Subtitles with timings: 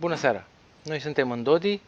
[0.00, 0.44] Bună seara!
[0.82, 1.80] Noi suntem în Dodi.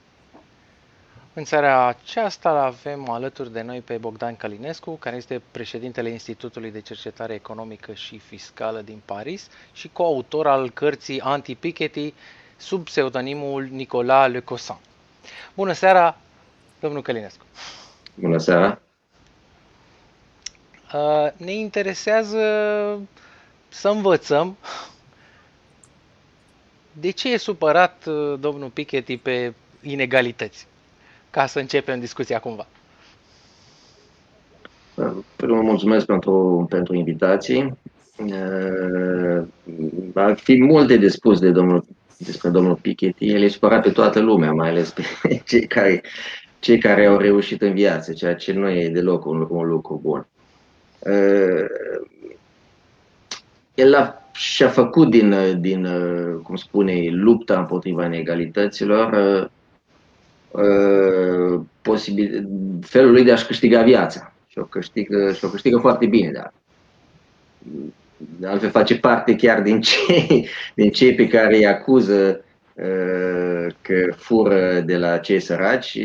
[1.34, 6.80] În seara aceasta avem alături de noi pe Bogdan Calinescu, care este președintele Institutului de
[6.80, 12.14] Cercetare Economică și Fiscală din Paris și coautor al cărții Anti-Piketty
[12.56, 14.78] sub pseudonimul Nicolas Le Cossan.
[15.54, 16.16] Bună seara,
[16.80, 17.44] domnul Calinescu!
[18.14, 18.80] Bună seara!
[20.94, 22.38] Uh, ne interesează
[23.68, 24.56] să învățăm
[27.00, 30.66] de ce e supărat uh, domnul Piketty pe inegalități?
[31.30, 32.66] Ca să începem discuția cumva.
[35.36, 37.78] Primul mulțumesc pentru, pentru invitații.
[38.16, 39.42] Uh,
[40.14, 41.84] ar fi multe de spus de domnul,
[42.18, 43.26] despre domnul Piketty.
[43.26, 45.02] El e supărat pe toată lumea, mai ales pe
[45.48, 46.02] cei care,
[46.58, 50.26] cei care au reușit în viață, ceea ce nu e deloc un, un lucru bun.
[50.98, 51.66] Uh,
[53.74, 55.88] el a și-a făcut din, din,
[56.42, 59.12] cum spune, lupta împotriva inegalităților
[60.50, 62.48] uh, posibil,
[62.80, 64.32] felul lui de a-și câștiga viața.
[64.46, 66.52] Și o câștigă, și o câștigă foarte bine, dar
[68.38, 74.14] de altfel face parte chiar din cei, din cei pe care îi acuză uh, că
[74.16, 75.98] fură de la cei săraci,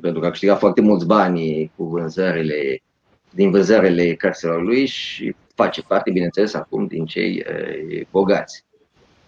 [0.00, 2.82] pentru că a câștigat foarte mulți bani cu vânzările,
[3.30, 8.64] din vânzările cărților lui și face parte, bineînțeles, acum din cei uh, bogați.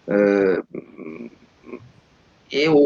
[0.03, 0.57] Uh,
[2.47, 2.79] e o,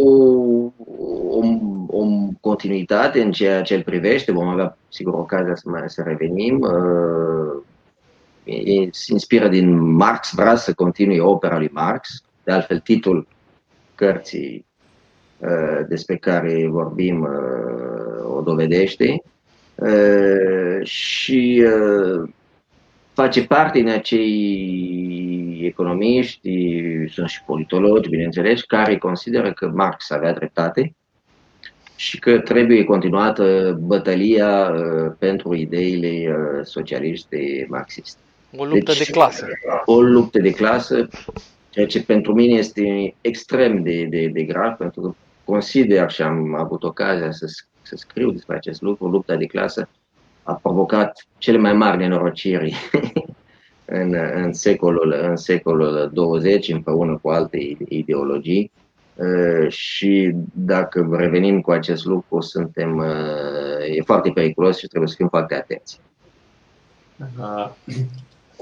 [1.28, 1.40] o,
[1.88, 2.06] o
[2.42, 6.60] continuitate în ceea ce îl privește, vom avea sigur ocazia să, mai, să revenim.
[6.62, 7.64] Uh,
[8.44, 13.28] e, se inspiră din Marx, vrea să continue opera lui Marx, de altfel titlul
[13.96, 14.66] cărții
[15.38, 19.22] uh, despre care vorbim uh, o dovedește.
[19.76, 22.30] Uh, și uh,
[23.14, 26.50] face parte din acei economiști,
[27.08, 30.96] sunt și politologi, bineînțeles, care consideră că Marx avea dreptate
[31.96, 38.20] și că trebuie continuată bătălia uh, pentru ideile uh, socialiste marxiste.
[38.58, 39.48] O luptă deci, de clasă.
[39.86, 41.08] O luptă de clasă,
[41.70, 46.56] ceea ce pentru mine este extrem de, de, de grav, pentru că consider și am
[46.56, 47.46] avut ocazia să,
[47.82, 49.90] să scriu despre acest lucru, lupta de clasă,
[50.44, 52.76] a provocat cele mai mari nenorociri
[53.86, 58.72] în, în, secolul, în secolul 20 împreună cu alte ideologii.
[59.68, 63.00] Și dacă revenim cu acest lucru, suntem,
[63.96, 66.00] e foarte periculos și trebuie să fim foarte atenți.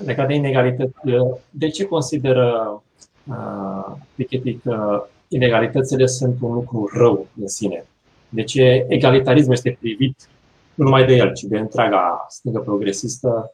[0.06, 0.94] Legat de inegalități,
[1.50, 2.81] de ce consideră
[4.16, 7.86] Piketty că inegalitățile sunt un lucru rău în sine?
[8.30, 10.28] De ce egalitarismul este privit
[10.74, 13.54] nu numai de el, ci de întreaga stângă progresistă,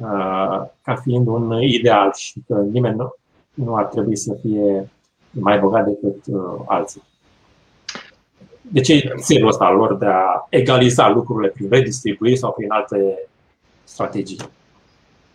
[0.00, 3.14] uh, ca fiind un ideal și că nimeni nu,
[3.54, 4.90] nu ar trebui să fie
[5.30, 7.02] mai bogat decât uh, alții.
[8.60, 12.70] De ce e țelul ăsta al lor de a egaliza lucrurile prin redistribuire sau prin
[12.70, 13.28] alte
[13.84, 14.38] strategii?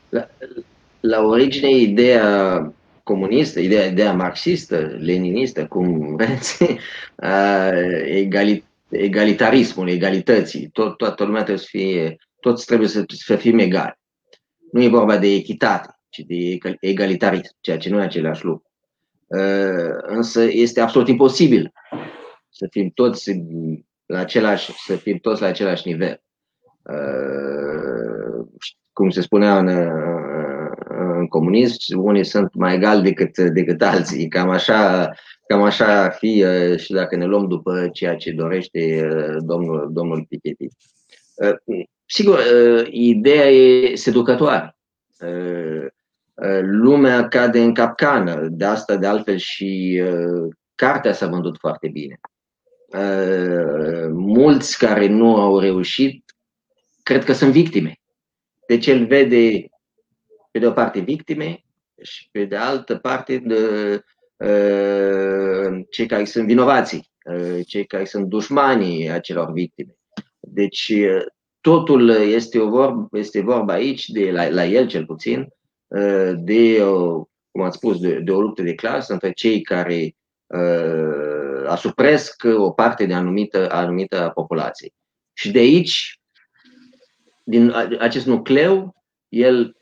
[0.09, 0.28] La,
[1.00, 6.78] la origine, ideea comunistă, ideea, ideea marxistă, leninistă, cum vreți,
[8.06, 14.00] egalit, egalitarismul, egalității, tot, toată lumea trebuie să fie, toți trebuie să, să fim egali.
[14.72, 18.72] Nu e vorba de echitate, ci de egalitarism, ceea ce nu e același lucru.
[19.28, 21.72] Uh, însă este absolut imposibil
[22.49, 23.31] să fim toți
[24.05, 26.22] la același, să fim toți la același nivel.
[26.81, 28.47] Uh,
[28.94, 29.67] cum se spunea în,
[31.17, 34.27] în comunism, unii sunt mai egali decât, decât alții.
[34.27, 35.09] Cam așa
[35.49, 39.89] Cam așa ar fi uh, și dacă ne luăm după ceea ce dorește uh, domnul,
[39.91, 40.67] domnul Piketty.
[41.35, 42.39] Uh, sigur,
[42.89, 44.75] ideea e seducătoare.
[46.61, 50.01] Lumea cade în capcană, de asta de altfel și
[50.75, 52.19] cartea s-a vândut foarte bine.
[54.11, 56.23] Mulți care nu au reușit,
[57.03, 57.99] cred că sunt victime.
[58.67, 59.69] Deci el vede,
[60.51, 61.63] pe de o parte, victime
[62.01, 63.55] și pe de altă parte, de,
[64.39, 69.96] Uh, cei care sunt vinovații, uh, cei care sunt dușmanii acelor victime.
[70.40, 71.25] Deci uh,
[71.61, 75.47] totul este, o vorba, este vorba aici, de, la, la el cel puțin,
[76.35, 76.84] de,
[77.52, 80.16] cum am spus, de, de o luptă de clasă între cei care
[81.67, 84.93] asupresc o parte de anumită, anumită a populației.
[85.34, 86.19] Și de aici,
[87.43, 88.95] din acest nucleu,
[89.29, 89.78] el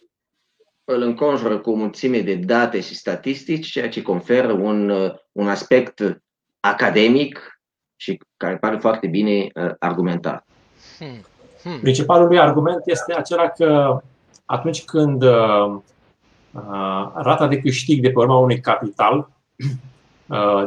[0.89, 5.47] îl înconjură cu o mulțime de date și statistici, ceea ce conferă un, uh, un
[5.47, 6.21] aspect
[6.59, 7.61] academic
[7.95, 10.45] și care pare foarte bine uh, argumentat.
[10.97, 11.25] Hmm.
[11.63, 11.79] Hmm.
[11.79, 14.01] Principalul lui argument este acela că
[14.45, 15.77] atunci când uh,
[16.51, 19.29] uh, rata de câștig de pe urma unui capital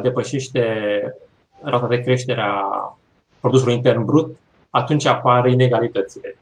[0.01, 0.63] depășește
[1.61, 2.97] rata de creștere a
[3.39, 4.37] produsului intern brut,
[4.69, 6.37] atunci apar inegalitățile.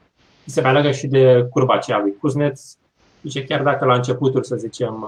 [0.46, 2.78] Se mai leagă și de curba aceea lui Kuznets.
[3.22, 5.08] Zice, chiar dacă la începutul, să zicem,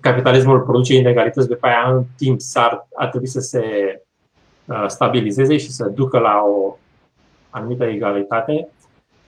[0.00, 3.62] capitalismul produce inegalități, după aia în timp s-ar, ar trebui să se
[4.86, 6.76] stabilizeze și să ducă la o
[7.50, 8.68] anumită egalitate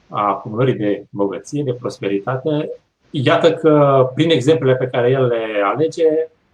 [0.08, 2.70] a acumulării de bogăție, de prosperitate,
[3.10, 6.04] iată că prin exemplele pe care el le alege,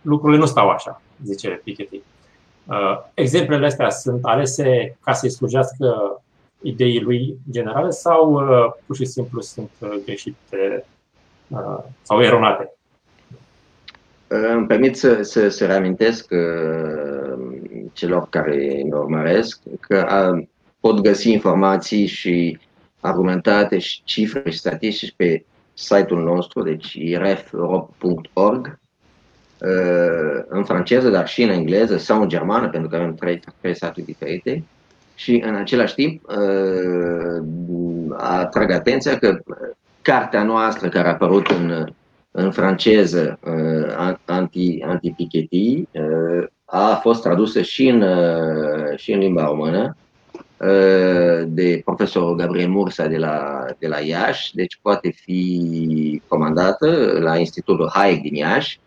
[0.00, 2.00] lucrurile nu stau așa, zice Piketty.
[2.66, 6.20] Uh, exemplele astea sunt alese ca să-i slujească
[6.62, 10.84] ideii lui generale sau uh, pur și simplu sunt uh, greșite
[12.02, 12.74] sau eronate?
[14.26, 16.28] Îmi permit să, să, să reamintesc
[17.92, 20.32] celor care ne urmăresc că
[20.80, 22.58] pot găsi informații și
[23.00, 28.78] argumentate și cifre și statistici pe site-ul nostru, deci irefeurope.org,
[29.58, 33.74] uh, în franceză, dar și în engleză sau în germană, pentru că avem trei, trei
[33.74, 34.64] site diferite.
[35.20, 37.42] Și în același timp uh,
[38.16, 39.38] atrag atenția că
[40.02, 41.86] cartea noastră care a apărut în,
[42.30, 45.82] în franceză, uh, anti, anti-Piketty,
[46.64, 48.04] a fost tradusă și în,
[48.96, 49.96] și în limba română
[50.60, 57.36] Uh, de profesorul Gabriel Mursa de la, de la Iași, deci poate fi comandată la
[57.38, 58.80] Institutul Hayek din Iași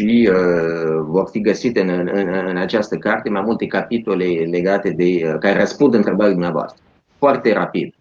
[0.00, 5.20] și uh, vor fi găsite în, în, în această carte mai multe capitole legate de
[5.24, 6.82] uh, care răspund întrebării dumneavoastră.
[7.18, 7.94] Foarte rapid.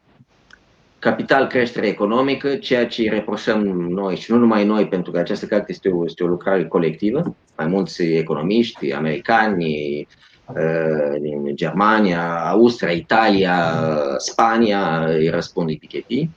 [1.00, 5.72] Capital, creștere economică, ceea ce reproșăm noi și nu numai noi, pentru că această carte
[5.72, 10.08] este o, este o lucrare colectivă, mai mulți economiști americani,
[10.56, 13.56] Eh, din Germania, Austria, Italia,
[14.18, 16.30] Spania, îi răspund Piketty.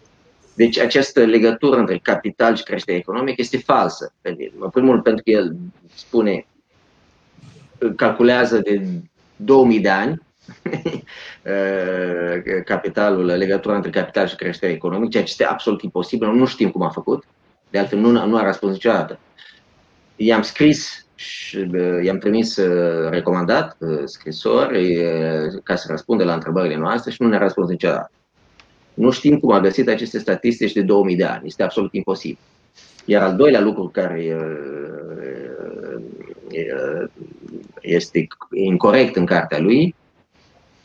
[0.54, 4.14] Deci această legătură între capital și creștere economică este falsă.
[4.58, 5.56] În primul rând pentru că el
[5.94, 6.46] spune,
[7.96, 8.82] calculează de
[9.36, 10.22] 2000 de ani
[11.42, 16.70] eh, capitalul, legătura între capital și creștere economică, ceea ce este absolut imposibil, nu știm
[16.70, 17.24] cum a făcut,
[17.70, 19.18] de altfel nu, nu a răspuns niciodată.
[20.16, 21.70] I-am scris și
[22.02, 27.28] i-am trimis uh, recomandat uh, scrisori uh, ca să răspundă la întrebările noastre și nu
[27.28, 28.10] ne-a răspuns niciodată.
[28.94, 31.46] Nu știm cum a găsit aceste statistici de 2000 de ani.
[31.46, 32.38] Este absolut imposibil.
[33.04, 34.36] Iar al doilea lucru care
[37.80, 39.94] este incorrect în cartea lui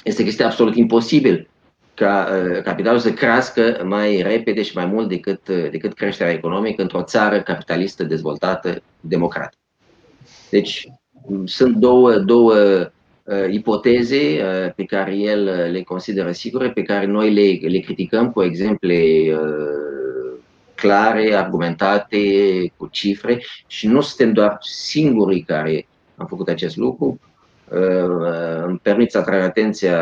[0.03, 1.49] este că este absolut imposibil
[1.93, 2.29] ca
[2.63, 8.03] capitalul să crească mai repede și mai mult decât, decât creșterea economică într-o țară capitalistă,
[8.03, 9.61] dezvoltată, democratică.
[10.49, 10.87] Deci
[11.45, 12.87] sunt două, două uh,
[13.49, 18.31] ipoteze uh, pe care el uh, le consideră sigure, pe care noi le, le criticăm
[18.31, 18.95] cu exemple
[19.31, 20.39] uh,
[20.75, 22.17] clare, argumentate,
[22.77, 23.43] cu cifre.
[23.67, 27.19] Și nu suntem doar singurii care am făcut acest lucru.
[27.71, 29.99] Uh, îmi permit să atrag atenția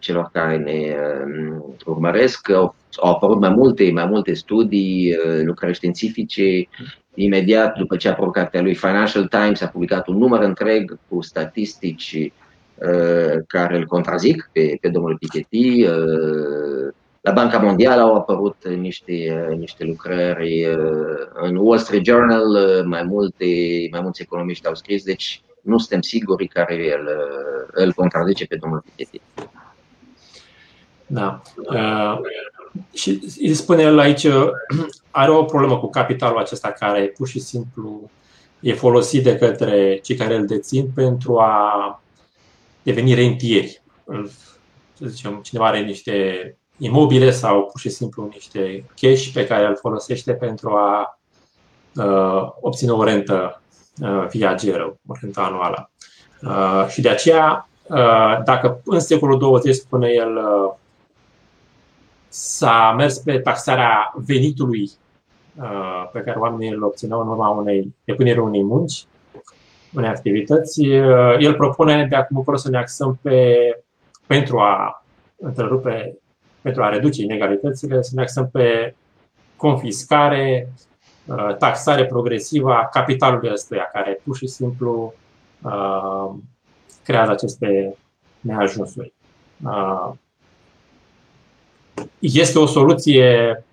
[0.00, 2.40] celor care ne uh, urmăresc.
[2.40, 6.68] Că au, au apărut mai multe, mai multe studii, lucrări științifice.
[7.14, 11.20] Imediat după ce a apărut cartea lui Financial Times, a publicat un număr întreg cu
[11.20, 12.46] statistici uh,
[13.46, 15.86] care îl contrazic pe, pe domnul Piketty.
[15.86, 22.48] Uh, la Banca Mondială au apărut niște, uh, niște lucrări, uh, în Wall Street Journal
[22.48, 23.44] uh, mai, multe,
[23.90, 28.56] mai mulți economiști au scris, deci nu suntem siguri care îl, uh, îl contrazice pe
[28.56, 29.20] domnul Piketty.
[31.06, 31.42] Da.
[31.56, 32.18] Uh,
[32.92, 34.26] și îi spune el aici,
[35.10, 38.10] are o problemă cu capitalul acesta care pur și simplu
[38.60, 42.02] e folosit de către cei care îl dețin pentru a
[42.88, 43.82] deveni rentieri.
[44.92, 49.76] Să zicem, cineva are niște imobile sau pur și simplu niște cash pe care îl
[49.76, 51.18] folosește pentru a
[51.94, 53.62] uh, obține o rentă
[54.00, 55.90] uh, viageră, o rentă anuală.
[56.42, 60.74] Uh, și de aceea, uh, dacă în secolul 20, spune el, uh,
[62.28, 64.90] s-a mers pe taxarea venitului
[65.60, 69.06] uh, pe care oamenii îl obțineau în urma unei depunerii unei munci,
[69.94, 70.86] unei activități.
[70.86, 73.56] Uh, el propune de acum încolo să ne axăm pe,
[74.26, 75.04] pentru a
[75.36, 76.18] întrerupe,
[76.60, 78.94] pentru a reduce inegalitățile, să ne axăm pe
[79.56, 80.72] confiscare,
[81.26, 85.14] uh, taxare progresivă a capitalului ăstuia, care pur și simplu
[87.02, 87.96] creează aceste
[88.40, 89.12] neajunsuri
[92.18, 93.64] este o soluție,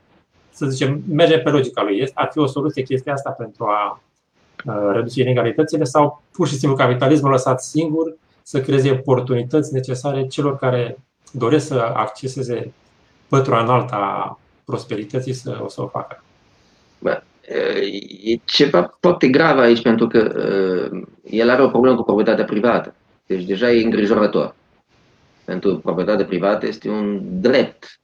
[0.52, 2.12] să zicem, merge pe logica lui.
[2.14, 4.02] Ar fi o soluție chestia asta pentru a
[4.92, 10.98] reduce inegalitățile sau pur și simplu capitalismul lăsat singur să creeze oportunități necesare celor care
[11.32, 12.74] doresc să acceseze
[13.28, 16.24] pătura înaltă a prosperității să o să o facă.
[18.24, 20.32] e ceva foarte grav aici pentru că
[21.24, 22.94] el are o problemă cu proprietatea privată.
[23.26, 24.56] Deci deja e îngrijorător.
[25.46, 28.00] Pentru proprietatea privată este un drept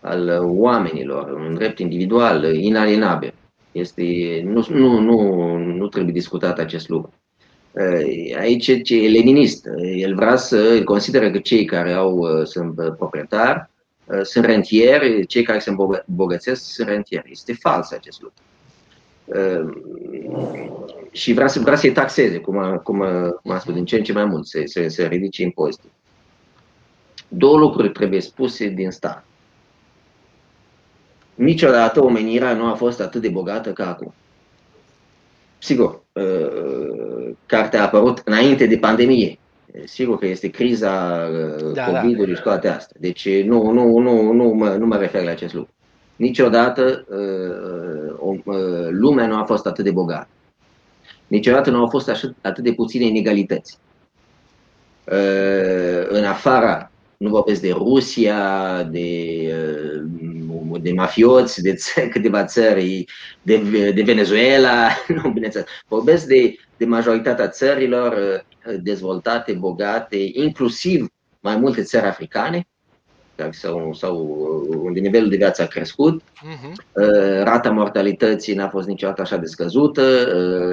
[0.00, 3.34] al oamenilor, un drept individual, inalienabil.
[3.78, 4.02] Este,
[4.44, 7.12] nu, nu, nu, nu trebuie discutat acest lucru.
[8.38, 9.66] Aici ce e leninist.
[9.96, 13.68] El vrea să consideră că cei care au, sunt proprietari
[14.22, 15.70] sunt rentieri, cei care se
[16.06, 17.30] îmbogățesc sunt rentieri.
[17.30, 18.42] Este fals acest lucru.
[21.10, 23.96] Și vrea, să, vrea să-i taxeze, cum, a, cum, a, cum a spus, din ce
[23.96, 25.86] în ce mai mult, să, să, să ridice impozite.
[27.28, 29.24] Două lucruri trebuie spuse din start.
[31.36, 34.14] Niciodată omenirea nu a fost atât de bogată ca acum.
[35.58, 39.38] Sigur, uh, cartea a apărut înainte de pandemie.
[39.84, 42.00] Sigur că este criza uh, da, da.
[42.00, 42.36] COVID-ului da.
[42.36, 42.96] și toate astea.
[43.00, 45.72] Deci nu, nu, nu, nu, mă, nu mă refer la acest lucru.
[46.16, 48.36] Niciodată uh,
[48.90, 50.28] lumea nu a fost atât de bogată.
[51.26, 52.08] Niciodată nu au fost
[52.40, 53.78] atât de puține inegalități.
[56.08, 59.08] În afara nu vorbesc de Rusia, de,
[59.48, 60.02] uh,
[60.82, 63.04] de mafioți, de țări, câteva țări,
[63.42, 63.56] de,
[63.94, 64.88] de Venezuela,
[65.22, 65.66] nu, bineînțeles.
[65.88, 71.08] Vorbesc de, de majoritatea țărilor uh, dezvoltate, bogate, inclusiv
[71.40, 72.66] mai multe țări africane,
[73.50, 74.16] sau, sau
[74.82, 76.22] unde nivelul de viață a crescut.
[76.22, 76.72] Uh-huh.
[77.42, 80.28] Rata mortalității n-a fost niciodată așa de scăzută,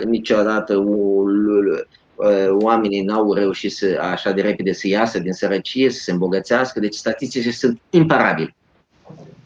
[0.06, 0.76] niciodată
[2.16, 6.80] Uh, oamenii n-au reușit să, așa de repede să iasă din sărăcie, să se îmbogățească,
[6.80, 8.56] deci statisticile sunt imparabile.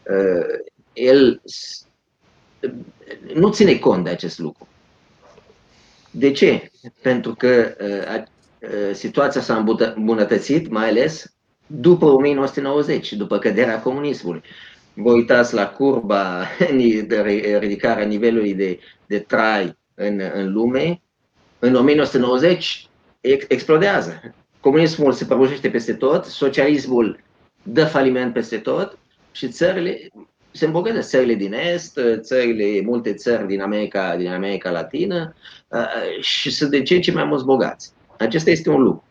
[0.08, 0.60] Uh,
[0.92, 1.42] el
[3.34, 4.68] nu ține cont de acest lucru.
[6.10, 6.70] De ce?
[7.02, 8.24] Pentru că uh,
[8.92, 11.34] situația s-a îmbunătățit, mai ales
[11.66, 14.42] după 1990, după căderea comunismului.
[14.94, 16.44] Vă uitați la curba
[17.06, 17.20] de
[17.60, 21.00] ridicarea nivelului de, de trai în, în lume,
[21.58, 22.88] în 1990
[23.48, 24.20] explodează.
[24.60, 27.20] Comunismul se prăbușește peste tot, socialismul
[27.62, 28.98] dă faliment peste tot
[29.32, 30.08] și țările
[30.50, 31.08] se îmbogățesc.
[31.08, 35.34] Țările din Est, țările, multe țări din America, din America Latină
[35.68, 37.92] uh, și sunt de ce în ce mai mulți bogați.
[38.18, 39.04] Acesta este un lucru.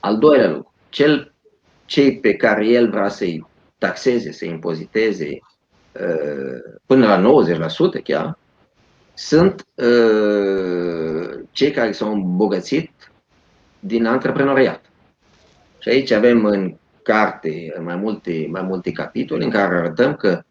[0.00, 1.34] Al doilea lucru, cel,
[1.84, 3.46] cei pe care el vrea să-i
[3.78, 5.38] taxeze, să-i impoziteze
[5.92, 7.44] uh, până la
[8.00, 8.38] 90% chiar,
[9.14, 12.90] sunt uh, cei care s-au îmbogățit
[13.80, 14.84] din antreprenoriat.
[15.78, 20.42] Și aici avem în carte mai multe, mai multe capitole în care arătăm că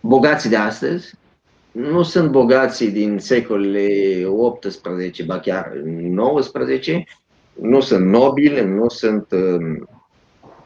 [0.00, 1.14] bogații de astăzi
[1.72, 7.04] nu sunt bogații din secolele 18, ba chiar 19,
[7.60, 9.86] nu sunt nobili, nu sunt uh,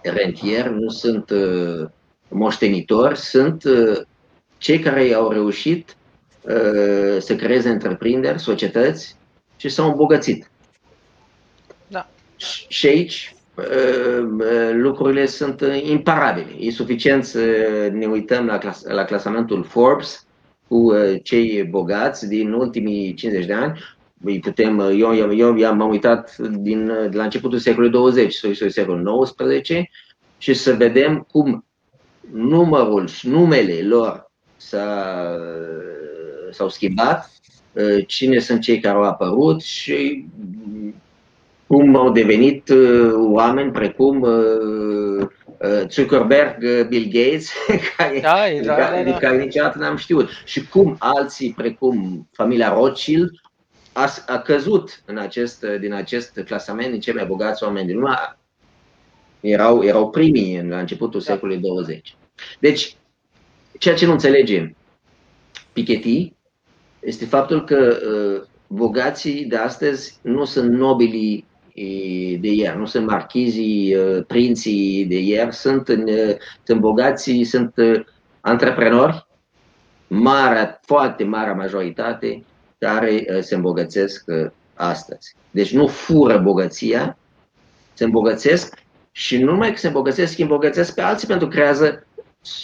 [0.02, 1.88] rentieri, nu sunt uh,
[2.28, 4.00] moștenitori, sunt uh,
[4.59, 5.97] cei care au reușit
[6.49, 9.16] Uh, să creeze întreprinderi, societăți
[9.57, 10.50] și s-au îmbogățit.
[11.87, 12.09] Da.
[12.68, 13.38] Și aici uh, uh,
[14.73, 16.50] lucrurile sunt imparabile.
[16.59, 17.41] E suficient să
[17.93, 20.27] ne uităm la, clas- la clasamentul Forbes
[20.69, 23.79] cu cei bogați din ultimii 50 de ani.
[24.25, 29.00] Îi putem, eu, eu, eu m-am uitat din, de la începutul secolului 20 sau secolul
[29.00, 29.91] 19
[30.38, 31.65] și să vedem cum
[32.33, 35.37] numărul și numele lor s-a
[36.50, 37.33] s-au schimbat,
[37.73, 40.27] uh, cine sunt cei care au apărut și
[41.69, 45.29] cum au devenit uh, oameni precum uh,
[45.89, 47.53] Zuckerberg, Bill Gates,
[47.97, 49.17] care, da, da, da, da.
[49.17, 50.29] care niciodată n-am știut.
[50.45, 53.31] Și cum alții, precum familia Rothschild,
[53.93, 58.39] a, a căzut în acest, din acest clasament din cei mai bogați oameni din lume.
[59.41, 61.33] Erau, erau primii în, la începutul da.
[61.33, 62.17] secolului 20.
[62.59, 62.97] Deci,
[63.79, 64.77] ceea ce nu înțelegem,
[65.73, 66.33] Piketty
[67.01, 71.47] este faptul că uh, bogații de astăzi nu sunt nobilii
[72.41, 77.75] de ieri, nu sunt marchizii, uh, prinții de ieri, sunt, uh, sunt bogații, sunt
[78.41, 79.27] antreprenori,
[80.07, 82.45] mare, foarte mare majoritate,
[82.79, 84.25] care se îmbogățesc
[84.75, 85.35] astăzi.
[85.51, 87.19] Deci nu fură bogăția,
[87.93, 88.79] se îmbogățesc
[89.13, 92.07] și nu numai că se îmbogățesc, ci îmbogățesc pe alții pentru că creează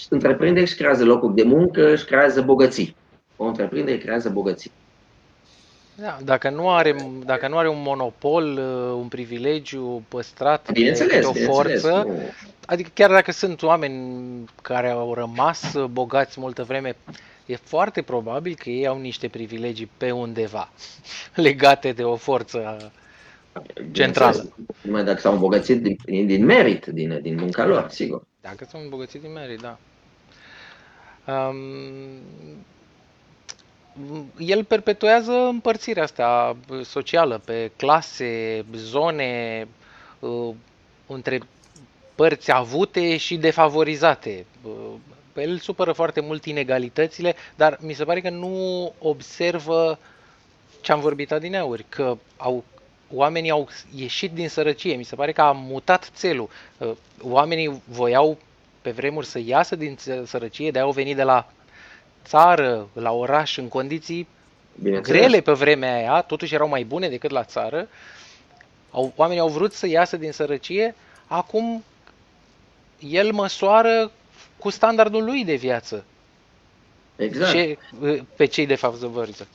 [0.09, 2.97] întreprinderi și creează locuri de muncă și creează bogății
[3.37, 4.71] o întreprindere creează bogății.
[5.97, 11.33] Da, dacă nu are, dacă nu are un monopol, uh, un privilegiu păstrat de o
[11.33, 12.07] forță,
[12.67, 16.97] adică chiar dacă sunt oameni care au rămas bogați multă vreme,
[17.47, 20.69] e foarte probabil că ei au niște privilegii pe undeva
[21.35, 22.93] legate de o forță
[23.93, 24.55] centrală.
[24.81, 28.23] Numai dacă s-au îmbogățit din, din merit, din, din munca lor, sigur.
[28.41, 29.79] Dacă s-au îmbogățit din merit, da.
[31.33, 31.57] Um,
[34.39, 39.67] el perpetuează împărțirea asta socială pe clase, zone,
[40.19, 40.55] uh,
[41.07, 41.41] între
[42.15, 44.47] părți avute și defavorizate.
[44.63, 44.73] Uh,
[45.37, 49.99] el supără foarte mult inegalitățile, dar mi se pare că nu observă
[50.81, 52.65] ce am vorbit adineauri, că au,
[53.13, 54.95] oamenii au ieșit din sărăcie.
[54.95, 56.49] Mi se pare că a mutat țelul.
[56.79, 56.91] Uh,
[57.23, 58.39] oamenii voiau
[58.83, 61.53] pe vremuri să iasă din sărăcie, de au venit de la
[62.25, 64.29] țară, la oraș, în condiții
[65.03, 67.89] grele pe vremea aia, totuși erau mai bune decât la țară.
[68.91, 70.95] Au, oamenii au vrut să iasă din sărăcie,
[71.27, 71.85] acum
[72.99, 74.11] el măsoară
[74.59, 76.05] cu standardul lui de viață.
[77.17, 77.53] Exact.
[77.53, 77.79] Ce,
[78.37, 79.49] pe cei de favorizat.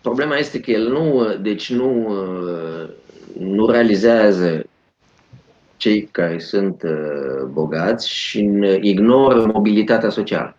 [0.00, 2.08] Problema este că el nu, deci nu,
[3.38, 4.64] nu realizează
[5.76, 8.50] cei care sunt uh, bogați și
[8.80, 10.57] ignoră mobilitatea socială.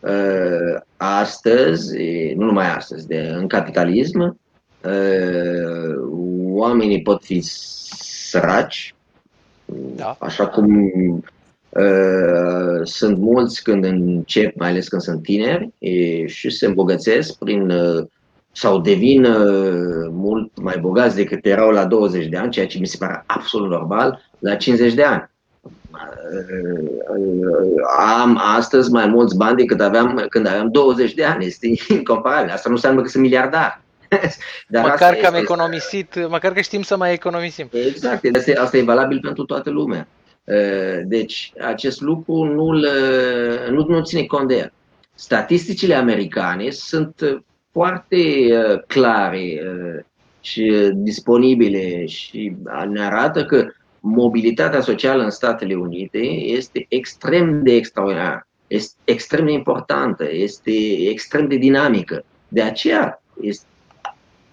[0.00, 1.96] Uh, astăzi,
[2.34, 4.38] nu numai astăzi, de, în capitalism,
[4.84, 5.94] uh,
[6.44, 8.94] oamenii pot fi săraci,
[9.96, 10.16] da.
[10.18, 10.92] așa cum
[12.82, 15.70] sunt mulți când încep, mai ales când sunt tineri,
[16.26, 17.72] și se îmbogățesc prin
[18.52, 19.26] sau devin
[20.10, 23.70] mult mai bogați decât erau la 20 de ani, ceea ce mi se pare absolut
[23.70, 25.30] normal, la 50 de ani.
[27.98, 31.44] Am astăzi mai mulți bani decât aveam când aveam 20 de ani.
[31.44, 32.50] Este incomparabil.
[32.50, 33.80] Asta nu înseamnă că sunt miliardar.
[34.68, 37.68] Dar măcar că am economisit, măcar că știm să mai economisim.
[37.72, 40.08] Exact, asta, asta e valabil pentru toată lumea.
[41.04, 42.72] Deci, acest lucru nu,
[43.70, 44.72] nu, nu ține cont de el.
[45.14, 48.18] Statisticile americane sunt foarte
[48.86, 49.62] clare
[50.40, 52.56] și disponibile și
[52.88, 53.66] ne arată că
[54.08, 60.70] mobilitatea socială în Statele Unite este extrem de extraordinară, este extrem de importantă, este
[61.10, 62.24] extrem de dinamică.
[62.48, 63.66] De aceea este,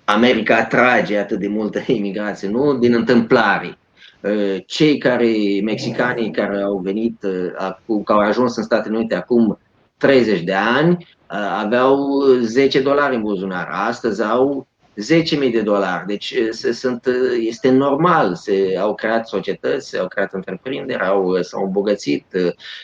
[0.04, 3.78] America atrage atât de multă imigrație, nu din întâmplare.
[4.22, 5.32] Uh, cei care,
[5.64, 9.60] mexicanii care au venit, uh, care au ajuns în Statele Unite acum
[9.98, 13.68] 30 de ani, uh, aveau 10 dolari în buzunar.
[13.72, 16.06] Astăzi au 10.000 de dolari.
[16.06, 17.08] Deci se, sunt,
[17.40, 22.26] este normal, se, au creat societăți, se au creat întreprinderi, au, s-au îmbogățit,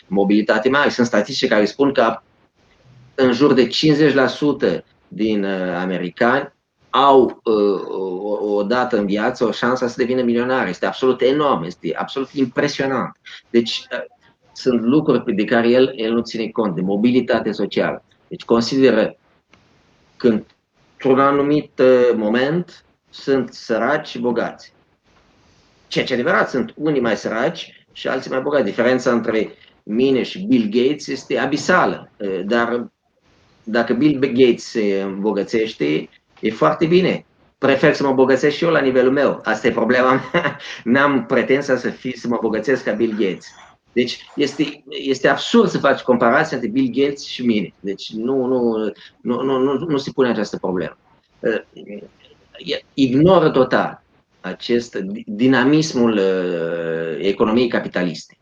[0.06, 0.88] mobilitate mare.
[0.88, 2.16] Sunt statistici care spun că
[3.14, 3.68] în jur de
[4.78, 6.52] 50% din uh, americani
[6.90, 10.70] au uh, o dată în viață o șansă să devină milionari.
[10.70, 13.16] Este absolut enorm, este absolut impresionant.
[13.50, 13.98] Deci uh,
[14.52, 18.04] sunt lucruri de care el, el nu ține cont, de mobilitate socială.
[18.28, 19.16] Deci consideră
[20.16, 20.44] când
[21.04, 24.72] într-un anumit uh, moment sunt săraci și bogați.
[25.88, 28.64] Ceea ce adevărat, sunt unii mai săraci și alții mai bogați.
[28.64, 32.10] Diferența între mine și Bill Gates este abisală.
[32.16, 32.90] Uh, dar
[33.64, 36.08] dacă Bill Gates se îmbogățește,
[36.40, 37.24] e foarte bine.
[37.58, 39.40] Prefer să mă bogățesc și eu la nivelul meu.
[39.44, 40.58] Asta e problema mea.
[40.84, 43.46] N-am pretenția să, fi, să mă bogățesc ca Bill Gates.
[43.92, 47.72] Deci este, este absurd să faci comparația între Bill Gates și mine.
[47.80, 48.76] Deci nu, nu,
[49.20, 50.96] nu, nu, nu, nu se pune această problemă.
[51.38, 51.60] Uh,
[52.94, 54.02] ignoră total
[54.40, 58.38] acest dinamismul uh, economiei capitaliste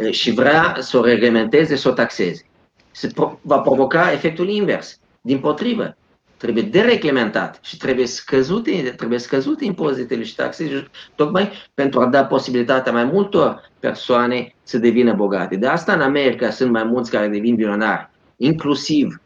[0.00, 2.44] uh, și vrea să o reglementeze, să o taxeze.
[2.90, 5.00] Se va provoca efectul invers.
[5.20, 5.96] Din potrivă,
[6.36, 12.92] trebuie dereglementat și trebuie scăzute, trebuie scăzute impozitele și taxele tocmai pentru a da posibilitatea
[12.92, 15.56] mai multor persoane să devină bogate.
[15.56, 19.20] De asta în America sunt mai mulți care devin milionari, inclusiv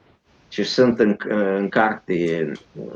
[0.48, 1.16] și sunt în,
[1.58, 2.52] în carte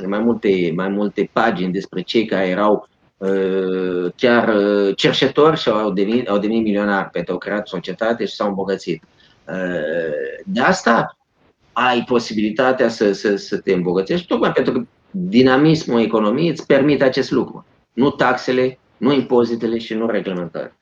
[0.06, 5.92] mai multe, mai multe pagini despre cei care erau uh, chiar uh, cerșetori și au
[5.92, 9.02] devenit, au devenit milionari pentru că au creat societate și s-au îmbogățit.
[9.48, 11.18] Uh, de asta
[11.74, 17.30] ai posibilitatea să, să, să te îmbogățești, tocmai pentru că dinamismul economiei îți permite acest
[17.30, 17.66] lucru.
[17.92, 20.72] Nu taxele, nu impozitele și nu reglementări.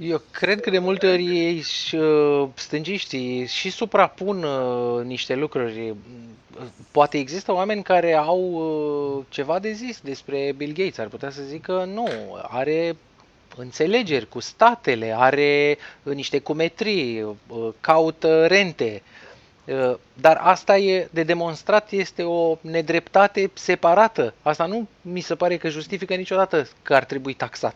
[0.00, 5.94] Eu cred că de multe ori ei și uh, stângiștii și suprapun uh, niște lucruri.
[6.90, 10.98] Poate există oameni care au uh, ceva de zis despre Bill Gates.
[10.98, 12.08] Ar putea să zică nu,
[12.42, 12.96] are
[13.56, 17.26] înțelegeri cu statele, are niște cumetrii,
[17.80, 19.02] caută rente.
[20.20, 24.34] Dar asta e de demonstrat, este o nedreptate separată.
[24.42, 27.74] Asta nu mi se pare că justifică niciodată că ar trebui taxat.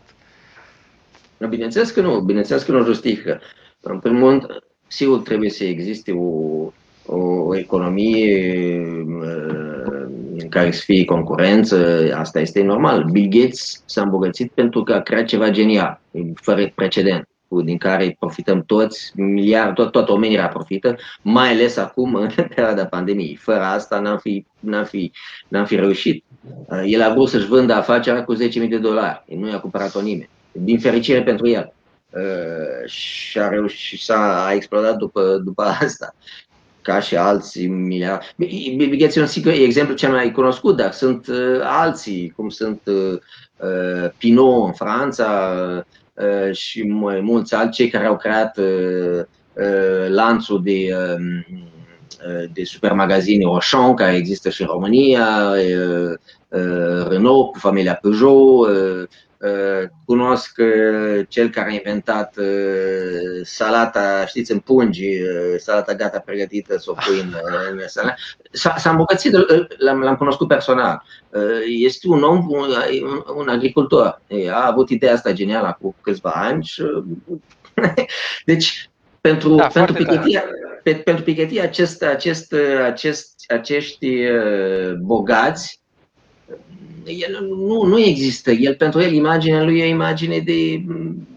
[1.37, 3.41] No, bineînțeles că nu, bineînțeles că nu justifică.
[3.81, 4.45] În primul rând,
[4.87, 6.71] sigur trebuie să existe o,
[7.05, 8.77] o economie
[9.21, 10.05] uh,
[10.37, 13.03] în care să fie concurență, asta este normal.
[13.03, 16.01] Bill Gates s-a îmbogățit pentru că a creat ceva genial,
[16.35, 17.27] fără precedent.
[17.53, 22.85] Cu, din care profităm toți, miliard, tot, toată omenirea profită, mai ales acum în perioada
[22.85, 23.35] pandemiei.
[23.35, 25.11] Fără asta n-am fi, n-am fi,
[25.47, 26.23] n-am fi reușit.
[26.85, 28.39] El a vrut să-și vândă afacerea cu 10.000
[28.69, 29.23] de dolari.
[29.27, 30.29] Nu i-a cumpărat-o nimeni.
[30.51, 31.73] Din fericire pentru el.
[32.85, 36.15] și a reușit, s-a a explodat după, după asta
[36.81, 38.25] ca și alții miliarde.
[38.37, 43.19] Bineînțeles, un sigur exemplu cel mai cunoscut, dar sunt uh, alții, cum sunt uh,
[43.57, 45.53] uh, Pinot în Franța
[46.13, 46.87] uh, și
[47.21, 49.23] mulți alții care au creat uh,
[49.53, 51.45] uh, lanțul de, uh,
[52.53, 56.13] de supermagazine Auchan, care există și în România, uh,
[56.47, 59.07] uh, Renault cu familia Peugeot, uh,
[59.43, 65.09] Uh, cunosc uh, cel care a inventat uh, salata, știți, în pungi,
[65.57, 67.33] salata gata pregătită să o pui în,
[67.71, 68.15] în salată.
[68.51, 69.33] S-a, s-a îmbogățit,
[69.77, 71.03] l-am, l-am cunoscut personal.
[71.67, 72.69] Este un om, un,
[73.35, 74.21] un agricultor.
[74.51, 76.83] A avut ideea asta genială cu câțiva ani și...
[78.45, 78.89] Deci,
[79.31, 80.37] pentru, da, pentru Piketty,
[80.83, 82.55] pe, pentru Piketty acest, acest,
[82.85, 84.17] acest, acești
[85.01, 85.83] bogați
[87.05, 88.51] el nu, nu există.
[88.51, 90.83] El, pentru el, imaginea lui e o imagine de,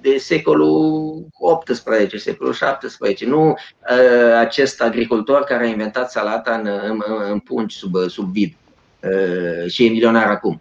[0.00, 1.26] de secolul
[1.64, 3.28] XVIII, secolul XVII.
[3.28, 8.52] Nu uh, acest agricultor care a inventat salata în, în, în pungi sub, sub vid
[9.02, 10.60] uh, și e milionar acum.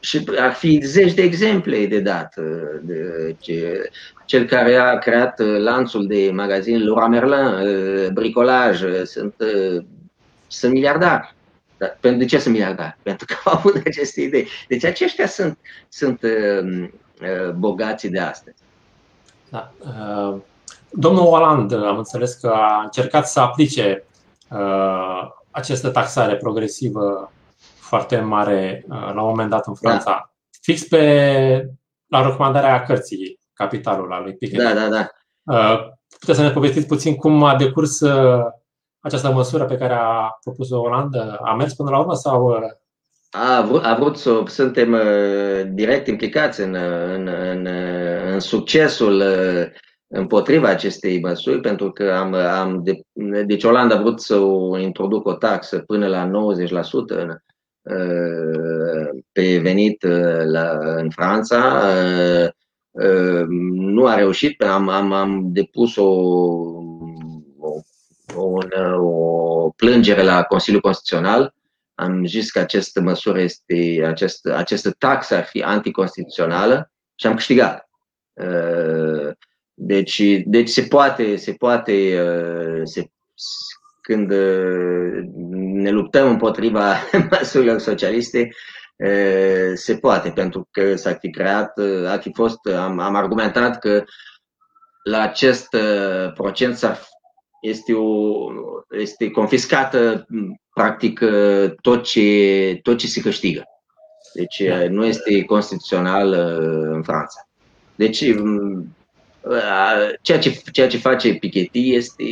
[0.00, 2.34] Și ar fi zeci de exemple de dat.
[2.36, 3.90] Uh, de, ce,
[4.24, 9.34] cel care a creat uh, lanțul de magazin Laura Merlin, uh, bricolaj, sunt,
[10.46, 11.36] sunt miliardari.
[11.78, 12.96] Dar pentru ce sunt miliardari?
[13.02, 14.48] Pentru că au avut aceste idei.
[14.68, 15.58] Deci aceștia sunt,
[15.88, 16.88] sunt uh,
[17.22, 18.56] uh, bogații de astăzi.
[19.48, 19.72] Da.
[19.78, 20.36] Uh,
[20.90, 24.04] domnul Oland, am înțeles că a încercat să aplice
[24.50, 27.32] uh, această taxare progresivă
[27.88, 30.32] foarte mare uh, la un moment dat în Franța, da.
[30.62, 31.68] fix pe
[32.06, 34.64] la recomandarea cărții Capitalul al lui Piketty.
[34.64, 35.08] Da, da, da.
[35.42, 35.78] Uh,
[36.18, 38.44] puteți să ne povestiți puțin cum a decurs uh,
[39.00, 42.56] această măsură pe care a propus-o Olanda a mers până la urmă sau uh,
[43.30, 46.74] a vrut, a vrut să suntem uh, direct implicați în,
[47.14, 47.66] în, în,
[48.32, 49.66] în succesul uh,
[50.06, 53.00] împotriva acestei măsuri, pentru că am, am de,
[53.46, 56.30] deci Olanda a vrut să o introducă o taxă până la 90%
[57.06, 57.36] în,
[59.32, 60.02] pe venit
[60.44, 61.84] la, în Franța.
[63.72, 66.08] Nu a reușit, am, am, am depus o
[68.36, 71.54] un, o plângere la Consiliul Constituțional.
[71.94, 77.88] Am zis că această măsură este, acest, această taxă ar fi anticonstituțională și am câștigat.
[78.32, 79.30] Uh,
[79.74, 83.10] deci, deci se poate, se poate uh, se,
[84.00, 85.22] când uh,
[85.82, 86.94] ne luptăm împotriva
[87.30, 88.48] măsurilor socialiste,
[89.74, 94.04] se poate, pentru că s-ar fi creat, ar fi fost, am, am argumentat că
[95.02, 95.68] la acest
[96.34, 97.00] procent s-ar
[97.60, 98.36] este, o,
[98.90, 100.26] este confiscată
[100.74, 101.20] practic
[101.80, 103.62] tot ce, tot ce se câștigă.
[104.34, 104.88] Deci da.
[104.88, 106.32] nu este constituțional
[106.92, 107.48] în Franța.
[107.94, 108.24] Deci
[110.22, 112.24] ceea ce, ceea ce face Piketty este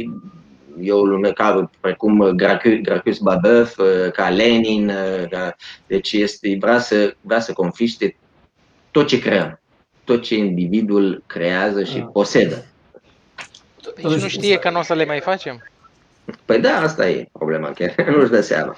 [0.81, 2.37] eu lume ca precum
[2.83, 3.79] Gracchus Babeuf,
[4.13, 4.93] ca Lenin,
[5.31, 8.17] ca, deci este, vrea să, vrea să confiște
[8.91, 9.61] tot ce creăm,
[10.05, 12.05] tot ce individul creează și da.
[12.05, 12.65] posedă.
[13.95, 15.63] Deci nu știe că nu o să le mai facem?
[16.45, 18.77] Păi da, asta e problema, chiar nu-și dă seama.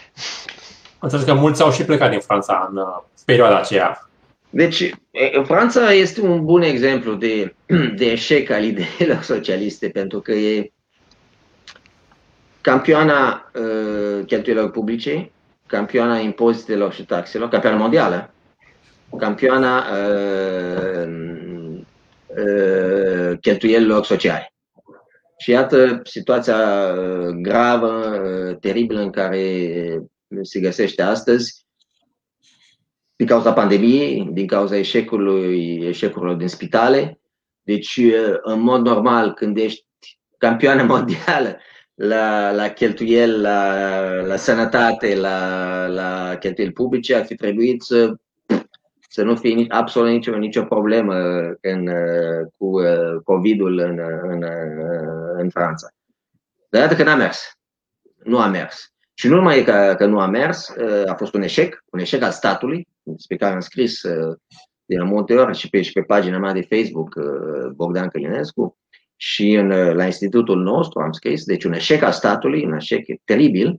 [0.99, 4.09] Înțeles că mulți au și plecat din Franța în uh, perioada aceea.
[4.51, 4.91] Deci,
[5.45, 7.55] Franța este un bun exemplu de,
[7.99, 10.73] de eșec al ideilor socialiste, pentru că e
[12.69, 15.31] campioana uh, cheltuielor publice,
[15.67, 18.35] campioana impozitelor și taxelor, campioana mondială,
[19.19, 21.09] campioana uh,
[22.27, 24.53] uh, cheltuielilor sociale.
[25.39, 29.73] Și iată situația uh, gravă, uh, teribilă în care
[30.43, 31.67] se găsește astăzi
[33.17, 37.21] din cauza pandemiei, din cauza eșecului, eșecurilor din spitale.
[37.63, 39.87] Deci, uh, în mod normal, când ești
[40.39, 41.59] campioană mondială
[41.99, 43.75] la, la cheltuieli, la,
[44.21, 48.15] la sănătate, la, la cheltuieli publice, ar fi trebuit să
[49.11, 51.15] să nu fie absolut nicio, nicio problemă
[51.61, 51.91] în,
[52.57, 54.45] cu uh, COVID-ul în, în,
[55.37, 55.89] în Franța.
[56.69, 57.53] Dar iată că n-a mers.
[58.25, 58.93] Nu a mers.
[59.15, 62.23] Și nu numai că, că nu a mers, uh, a fost un eșec, un eșec
[62.23, 64.37] al statului, despre care am scris uh,
[64.85, 67.15] de multe ori și pe, și pe pagina mea de Facebook,
[67.75, 68.78] Bogdan Călinescu,
[69.21, 73.77] și în, la institutul nostru am scris, deci un eșec al statului, un eșec teribil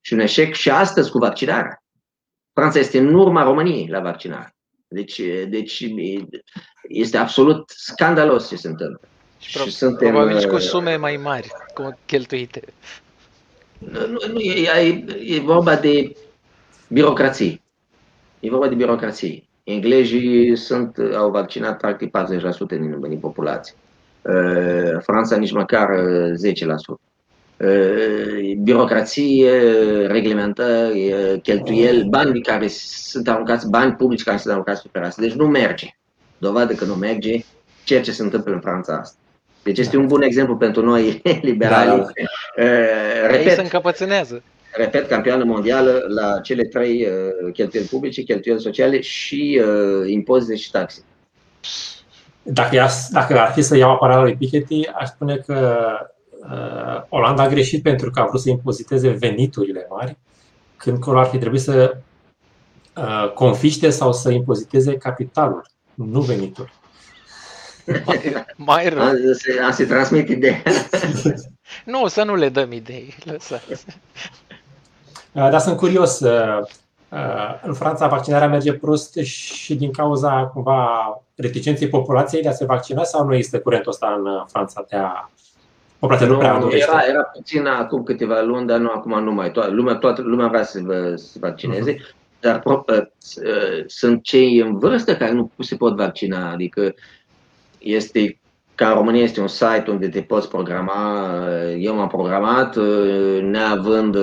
[0.00, 1.82] și un eșec și astăzi cu vaccinarea.
[2.52, 4.54] Franța este în urma României la vaccinare.
[4.88, 5.86] Deci, deci
[6.88, 9.08] este absolut scandalos ce se întâmplă.
[9.38, 11.48] Și, și suntem, probabil și cu sume mai mari
[12.06, 12.62] cheltuite.
[13.78, 16.16] Nu, nu e, e, e vorba de
[16.88, 17.60] birocrație.
[18.40, 19.44] E vorba de birocrație.
[19.62, 22.10] Englezii sunt, au vaccinat practic 40%
[22.68, 23.74] din, din populație.
[24.24, 27.00] Uh, Franța nici măcar 10%.
[27.58, 29.50] Uh, uh, birocrație,
[30.06, 35.22] reglementări, cheltuieli, bani care sunt aruncați, bani publici care sunt aruncați pe fereastră.
[35.22, 35.86] Deci nu merge.
[36.38, 37.44] Dovadă că nu merge
[37.84, 39.16] ceea ce se întâmplă în Franța asta.
[39.62, 41.88] Deci este un bun exemplu pentru noi liberali.
[41.88, 43.26] Da, da.
[43.26, 44.42] Repet, Ei se încăpățânează
[44.76, 50.70] repet, campioană mondială la cele trei uh, cheltuieli publice, cheltuieli sociale și uh, impozite și
[50.70, 51.00] taxe.
[52.46, 55.86] Dacă, ia, dacă ar fi să iau apărarea lui Piketty, aș spune că
[56.50, 60.16] uh, Olanda a greșit pentru că a vrut să impoziteze veniturile mari,
[60.76, 61.96] când că ar fi trebuit să
[62.96, 66.70] uh, confiște sau să impoziteze capitalul, nu venitul.
[68.04, 69.02] Mai, mai rău.
[69.66, 70.62] A, se transmit ideea.
[71.84, 73.14] nu, să nu le dăm idei.
[73.24, 73.84] Lăsați.
[75.34, 76.20] Uh, dar sunt curios.
[76.20, 76.58] Uh,
[77.08, 80.88] uh, în Franța vaccinarea merge prost și din cauza cumva
[81.34, 85.30] reticenței populației de a se vaccina sau nu este curentul ăsta în Franța de a
[85.98, 86.90] populația nu, prea dorește?
[86.90, 89.50] Era, era puțin acum câteva luni, dar nu acum nu mai.
[89.50, 90.80] Toată lumea, toată lumea vrea să
[91.14, 92.14] se vaccineze, uh-huh.
[92.40, 92.62] dar
[93.86, 96.50] sunt cei în vârstă care nu se pot vaccina.
[96.50, 96.94] Adică
[97.78, 98.38] este
[98.74, 101.30] ca în România este un site unde te poți programa,
[101.78, 102.76] eu m-am programat,
[103.42, 104.16] neavând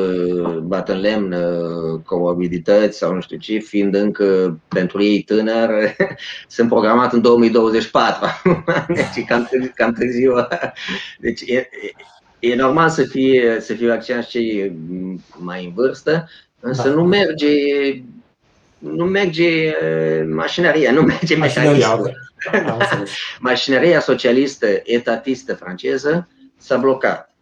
[0.61, 1.35] bat în lemn
[2.05, 5.69] comorbilități sau nu știu ce, fiind încă pentru ei tânăr,
[6.47, 8.25] sunt programat în 2024,
[8.87, 10.33] deci cam, cam târziu.
[11.19, 11.69] Deci e,
[12.39, 14.75] e normal să fie, să fie vaccinați cei
[15.37, 16.93] mai în vârstă, însă da.
[16.93, 17.47] nu merge
[18.81, 19.73] nu merge
[20.25, 22.17] mașinăria, nu merge mecanismul.
[23.39, 27.33] Mașinăria socialistă, etatistă franceză s-a blocat.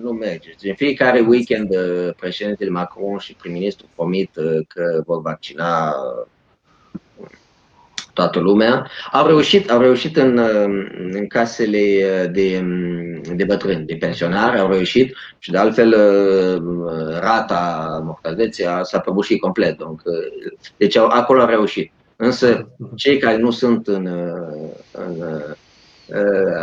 [0.00, 0.50] Nu merge.
[0.62, 1.68] În fiecare weekend
[2.16, 4.30] președintele Macron și prim-ministru promit
[4.68, 5.94] că vor vaccina
[8.16, 8.90] toată lumea.
[9.12, 10.38] Au reușit, au reușit în,
[11.12, 11.80] în casele
[12.32, 12.64] de,
[13.34, 15.94] de bătrâni, de pensionari, au reușit și de altfel
[17.20, 19.76] rata mortalității s-a prăbușit complet.
[20.76, 21.92] Deci acolo au reușit.
[22.16, 24.06] Însă cei care nu sunt în,
[24.92, 25.24] în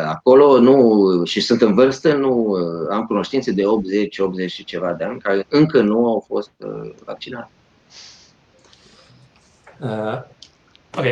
[0.06, 2.56] acolo nu, și sunt în vârstă, nu
[2.90, 6.52] am cunoștințe de 80, 80 și ceva de ani care încă nu au fost
[7.06, 7.52] vaccinați.
[9.80, 10.22] Uh,
[10.98, 11.06] ok,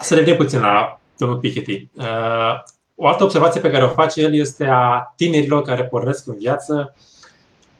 [0.00, 1.88] să revenim puțin la domnul Piketty.
[1.94, 2.62] Uh,
[2.94, 6.94] o altă observație pe care o face el este a tinerilor care pornesc în viață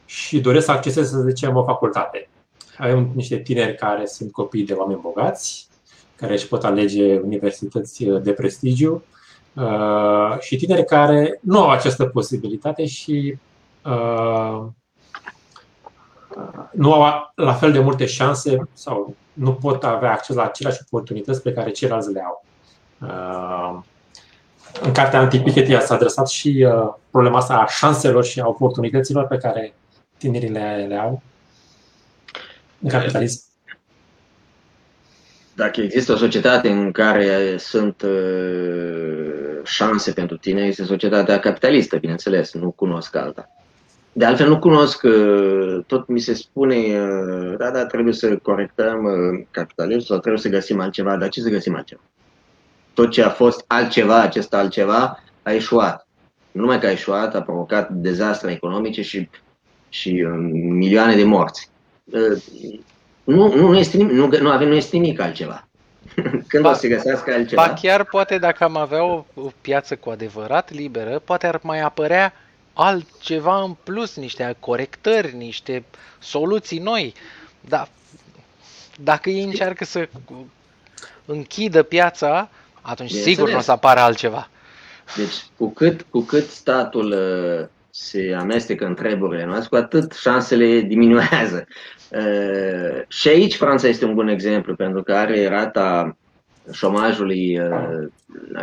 [0.05, 2.29] și doresc să acceseze, să zicem, o facultate.
[2.77, 5.67] Avem niște tineri care sunt copii de oameni bogați,
[6.15, 9.03] care își pot alege universități de prestigiu
[9.53, 13.37] uh, și tineri care nu au această posibilitate și
[13.85, 14.65] uh,
[16.71, 21.41] nu au la fel de multe șanse sau nu pot avea acces la aceleași oportunități
[21.41, 22.45] pe care ceilalți le au.
[23.01, 23.83] Uh,
[24.81, 29.37] în cartea Antipiketia s-a adresat și uh, problema asta a șanselor și a oportunităților pe
[29.37, 29.73] care
[30.17, 31.21] tinerii le, le au
[32.81, 33.43] în capitalism.
[35.55, 42.53] Dacă există o societate în care sunt uh, șanse pentru tine, este societatea capitalistă, bineînțeles,
[42.53, 43.49] nu cunosc alta.
[44.19, 49.03] De altfel nu cunosc, uh, tot mi se spune, uh, da, da, trebuie să corectăm
[49.03, 52.01] uh, capitalismul sau trebuie să găsim altceva, dar ce să găsim altceva?
[52.93, 56.07] Tot ce a fost altceva, acest altceva, a ieșuat.
[56.51, 59.29] Nu numai că a ieșuat, a provocat dezastre economice și,
[59.89, 60.11] și
[60.51, 61.69] milioane de morți.
[63.23, 65.67] Nu, nu, nu, este nimic, nu, nu, avem, nu este nimic altceva.
[66.47, 67.65] Când ba, o să găsească altceva?
[67.67, 71.79] Ba chiar poate dacă am avea o, o piață cu adevărat liberă, poate ar mai
[71.79, 72.33] apărea
[72.81, 75.83] altceva în plus, niște corectări, niște
[76.19, 77.13] soluții noi.
[77.61, 77.87] Dar
[79.03, 80.09] dacă ei încearcă să
[81.25, 82.49] închidă piața,
[82.81, 84.49] atunci Bine sigur nu o să apară altceva.
[85.15, 90.79] Deci, cu cât, cu cât statul uh, se amestecă în treburile noastre, cu atât șansele
[90.79, 91.67] diminuează.
[92.09, 96.17] Uh, și aici Franța este un bun exemplu, pentru că are rata
[96.71, 98.07] șomajului uh,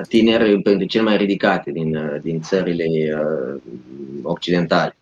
[0.09, 3.61] tineri pentru cel mai ridicate din, uh, din țările uh,
[4.23, 4.97] occidentale.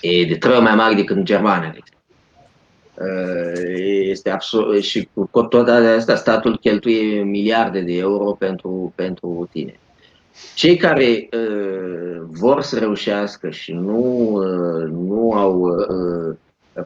[0.00, 1.76] E de trei ori mai mare decât în Germania.
[4.08, 9.78] Este absurd și cu toate astea statul cheltuie miliarde de euro pentru, pentru tine.
[10.54, 16.36] Cei care uh, vor să reușească și nu, uh, nu au uh,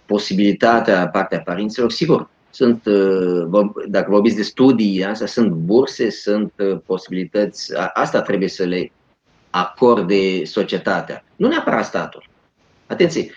[0.06, 6.78] posibilitatea partea părinților, sigur, sunt, uh, dacă vorbiți de studii, asta sunt burse, sunt uh,
[6.86, 8.92] posibilități, asta trebuie să le
[9.50, 11.24] acorde societatea.
[11.36, 12.24] Nu neapărat statul.
[12.86, 13.30] Atenție,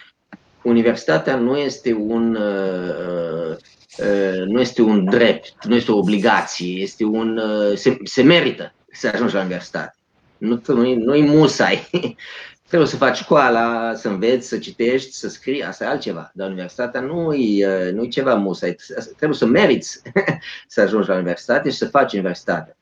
[0.64, 3.56] universitatea nu este un uh,
[3.98, 8.74] uh, nu este un drept, nu este o obligație, este un uh, se, se merită
[8.92, 9.96] să ajungi la universitate.
[10.38, 11.90] Nu, nu, nu-i musai.
[12.72, 16.32] Trebuie să faci școala, să înveți, să citești, să scrii, asta e altceva.
[16.34, 18.76] Dar universitatea nu e, nu e ceva musai.
[19.16, 20.02] Trebuie să meriți
[20.68, 22.78] să ajungi la universitate și să faci universitatea.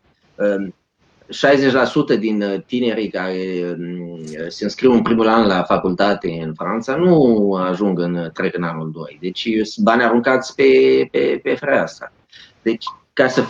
[2.15, 3.35] 60% din uh, tinerii care
[3.77, 8.63] um, se înscriu în primul an la facultate în Franța nu ajung în trec în
[8.63, 9.17] anul 2.
[9.21, 10.63] Deci sunt bani aruncați pe,
[11.11, 12.11] pe, pe fereastră.
[12.61, 13.43] Deci, ca să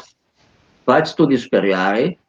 [0.84, 2.20] faci studii superioare,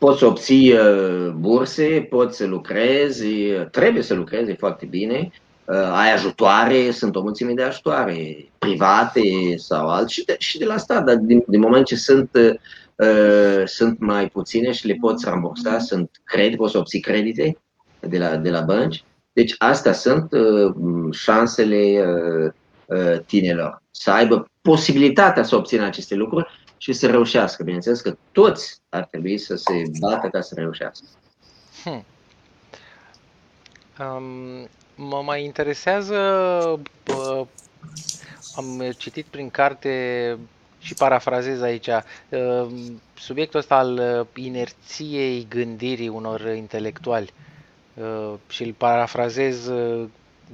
[0.00, 3.26] poți să obții uh, burse, poți să lucrezi,
[3.70, 5.30] trebuie să lucrezi foarte bine,
[5.64, 9.20] uh, ai ajutoare, sunt o mulțime de ajutoare private
[9.56, 12.30] sau alții și de, și de la stat, dar din, din moment ce sunt
[13.00, 17.58] Uh, sunt mai puține și le poți rambursa, sunt credite, poți să obții credite
[18.00, 19.04] de la, de la bănci.
[19.32, 20.74] Deci astea sunt uh,
[21.12, 22.52] șansele uh,
[22.86, 26.46] uh, tinerilor, să aibă posibilitatea să obțină aceste lucruri
[26.82, 27.62] și să reușească.
[27.62, 31.06] Bineînțeles că toți ar trebui să se bată ca să reușească.
[31.82, 32.04] Hmm.
[33.98, 36.16] Um, mă mai interesează,
[37.06, 37.46] uh,
[38.56, 40.38] am citit prin carte
[40.78, 42.66] și parafrazez aici, uh,
[43.18, 47.32] subiectul ăsta al uh, inerției gândirii unor intelectuali
[47.94, 49.70] uh, și îl parafrazez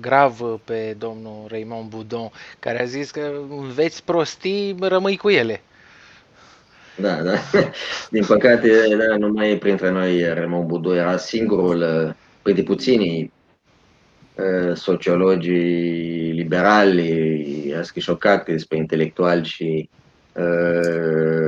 [0.01, 5.63] grav pe domnul Raymond Boudon, care a zis că înveți prostii, rămâi cu ele.
[6.97, 7.35] Da, da.
[8.11, 8.69] Din păcate,
[9.09, 13.33] da, nu mai e printre noi Raymond Boudon, era singurul, printre puținii
[14.75, 19.89] sociologii liberali, a scris o carte despre intelectuali și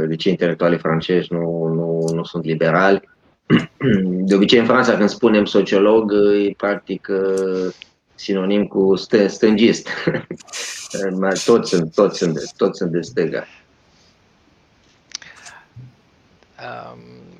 [0.07, 3.09] de ce intelectualii francezi nu, nu, nu sunt liberali.
[4.29, 6.13] De obicei în Franța când spunem sociolog
[6.47, 7.09] e practic
[8.15, 8.95] sinonim cu
[9.27, 9.89] stângist.
[11.45, 13.45] toți sunt, toți sunt, toți sunt de stânga.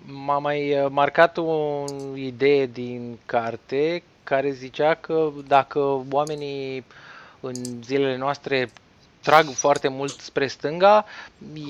[0.05, 6.85] M-a mai marcat o idee din carte care zicea că dacă oamenii
[7.41, 8.71] în zilele noastre
[9.23, 11.05] trag foarte mult spre stânga,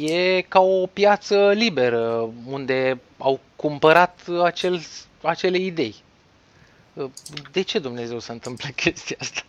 [0.00, 4.80] e ca o piață liberă unde au cumpărat acel,
[5.22, 5.94] acele idei.
[7.52, 9.40] De ce Dumnezeu se întâmplă chestia asta?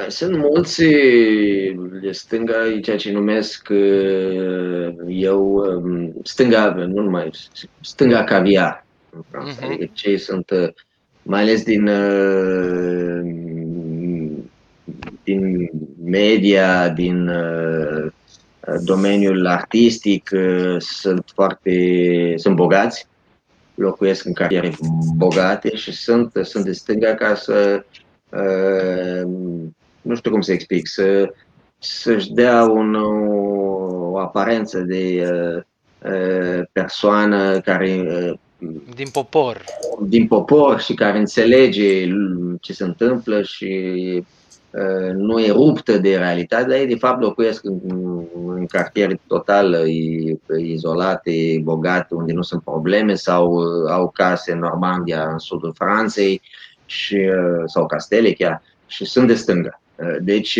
[0.00, 0.82] Păi, sunt mulți
[2.02, 3.68] de stânga, ceea ce numesc
[5.08, 7.30] eu um, stânga, nu numai,
[7.80, 9.60] stânga caviar în Franța.
[9.60, 9.64] Uh-huh.
[9.64, 10.52] Adică cei sunt,
[11.22, 11.90] mai ales din
[15.22, 15.70] din
[16.04, 18.10] media, din uh,
[18.84, 23.06] domeniul artistic uh, sunt foarte sunt bogați,
[23.74, 24.72] locuiesc în cartiere
[25.16, 27.84] bogate și sunt, sunt de stânga ca să
[28.28, 29.30] uh,
[30.02, 31.32] nu știu cum să explic, să,
[31.78, 32.94] să-și dea un,
[34.12, 35.24] o aparență de
[36.72, 38.04] persoană care
[38.94, 39.64] din popor.
[40.02, 42.06] Din popor și care înțelege
[42.60, 44.24] ce se întâmplă și
[44.72, 47.78] Uh, nu e ruptă de realitate, dar ei de fapt locuiesc în,
[48.46, 49.76] în cartiere total
[50.58, 56.40] izolate, bogate, unde nu sunt probleme sau uh, au case în Normandia, în sudul Franței
[56.86, 59.79] și, uh, sau castele chiar și sunt de stânga.
[60.20, 60.58] Deci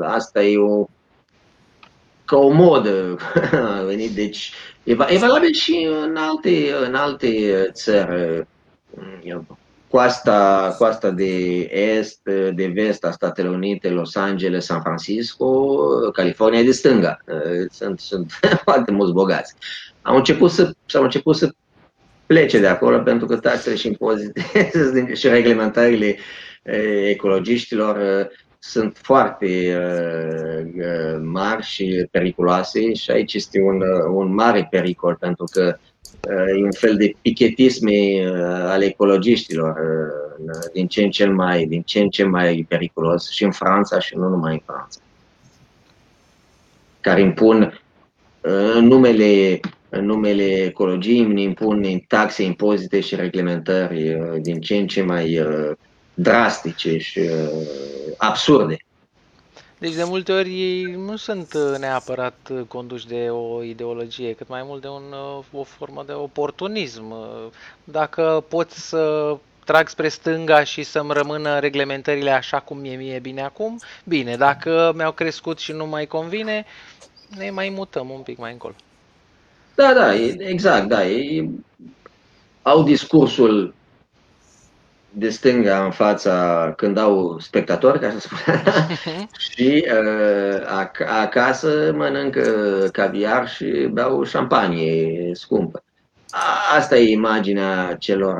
[0.00, 0.86] asta e o
[2.24, 3.16] ca o modă
[3.78, 4.52] a venit, deci
[4.84, 7.28] e valabil și în alte, în alte
[7.72, 8.46] țări
[9.88, 12.20] coasta, coasta de est,
[12.54, 15.76] de vest a Statelor Unite, Los Angeles, San Francisco,
[16.12, 17.18] California de stânga.
[17.70, 18.32] Sunt, sunt
[18.64, 19.54] foarte mulți bogați.
[20.02, 21.54] Au început să, s-au început să
[22.26, 24.70] plece de acolo pentru că taxele și impozite
[25.20, 26.16] și reglementările
[27.08, 29.78] ecologiștilor sunt foarte
[31.22, 33.80] mari și periculoase și aici este un,
[34.12, 35.76] un mare pericol pentru că
[36.56, 41.82] e un fel de pichetisme uh, ale ecologiștilor uh, din ce în ce mai, din
[41.82, 45.00] ce în ce mai periculos și în Franța și nu numai în Franța.
[47.00, 54.76] Care impun uh, în numele, în numele ecologiei, impun taxe, impozite și reglementări din ce
[54.76, 55.40] în ce mai
[56.16, 57.20] drastice și
[58.16, 58.76] absurde.
[59.78, 64.48] Deci de multe ori ei nu sunt uh, neapărat uh, conduși de o ideologie, cât
[64.48, 67.14] mai mult de un, uh, o formă de oportunism.
[67.84, 73.42] Dacă pot să trag spre stânga și să-mi rămână reglementările așa cum e mie bine
[73.42, 74.36] acum, bine.
[74.36, 76.64] Dacă mi-au crescut și nu mai convine,
[77.38, 78.74] ne mai mutăm un pic mai încolo.
[79.74, 81.06] Da, da, exact, da.
[81.06, 81.48] E,
[82.62, 83.74] au discursul
[85.18, 88.38] de stânga în fața când au spectatori, ca să spun
[89.50, 90.84] și uh,
[91.22, 92.42] acasă mănâncă
[92.92, 95.82] caviar și beau șampanie scumpă.
[96.76, 98.36] Asta e imaginea celor,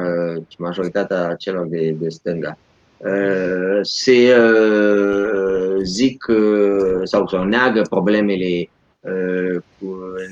[0.58, 2.58] majoritatea celor de, de stânga.
[2.96, 8.70] Uh, se uh, zic uh, sau, sau neagă problemele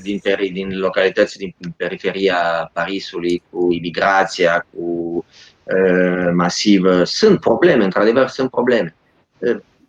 [0.03, 0.21] din,
[0.53, 5.25] din localități din periferia Parisului cu imigrația, cu
[6.33, 7.03] masivă.
[7.03, 8.95] Sunt probleme, într-adevăr, sunt probleme.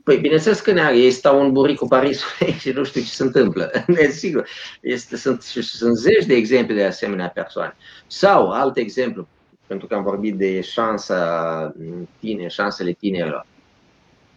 [0.07, 3.71] Păi, bineînțeles că neagă, ei stau în buricul Parisului și nu știu ce se întâmplă.
[3.87, 4.49] Desigur,
[4.81, 7.77] este, sunt, sunt zeci de exemple de asemenea persoane.
[8.07, 9.29] Sau, alt exemplu,
[9.67, 11.75] pentru că am vorbit de șansa
[12.21, 13.47] tine, șansele tinerilor.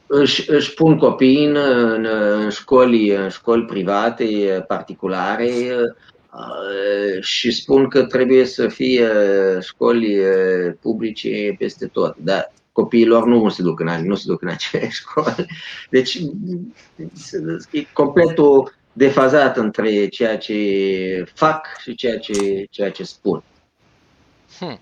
[0.08, 4.26] Își, își pun copiii în, în, în, școli, în școli private,
[4.68, 5.96] particulare uh,
[7.22, 9.10] și spun că trebuie să fie
[9.62, 12.16] școli uh, publice peste tot.
[12.18, 15.46] Dar copiilor nu se duc în, nu se duc în acele școli.
[15.90, 16.20] Deci
[17.72, 23.44] e completul defazat între ceea ce fac și ceea ce, ceea ce spun.
[24.60, 24.80] Hmm.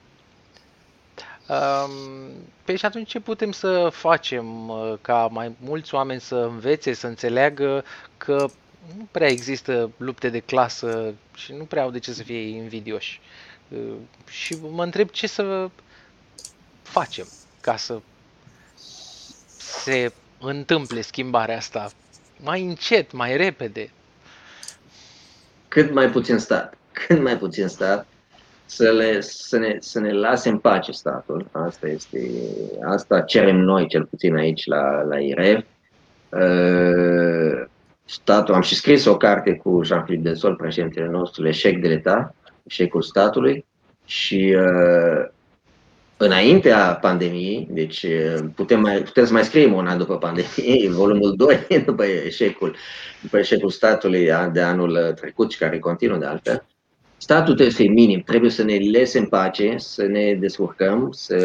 [1.49, 2.31] Um,
[2.65, 7.07] păi și atunci ce putem să facem uh, ca mai mulți oameni să învețe, să
[7.07, 7.83] înțeleagă
[8.17, 8.47] că
[8.97, 13.21] nu prea există lupte de clasă și nu prea au de ce să fie invidioși.
[13.67, 13.93] Uh,
[14.29, 15.69] și mă întreb ce să
[16.81, 17.27] facem
[17.61, 17.99] ca să
[19.57, 21.91] se întâmple schimbarea asta
[22.43, 23.89] mai încet, mai repede.
[25.67, 26.77] Cât mai puțin stat.
[26.91, 28.07] Cât mai puțin stat
[28.65, 31.49] să, le, să, ne, să ne lase în pace statul.
[31.51, 32.29] Asta, este,
[32.85, 35.65] asta cerem noi, cel puțin aici la, la IREV.
[36.29, 37.65] Uh,
[38.09, 43.01] statul, am și scris o carte cu Jean-Philippe Densol, președintele nostru, Eșec de l'Etat, Eșecul
[43.01, 43.65] statului
[44.05, 45.29] și uh,
[46.17, 51.67] înaintea pandemiei, deci uh, putem, mai, putem să mai scriem una după pandemie, volumul 2,
[51.85, 52.75] după eșecul,
[53.21, 56.65] după eșecul statului de anul trecut și care continuă de altfel,
[57.17, 61.37] statul trebuie să fie minim, trebuie să ne lese în pace, să ne descurcăm, să,